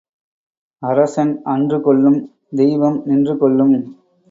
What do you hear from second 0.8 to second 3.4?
அரசன் அன்று கொல்லும் தெய்வம் நின்று